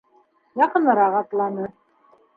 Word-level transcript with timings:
Яҡыныраҡ 0.61 1.19
атланы. 1.21 1.69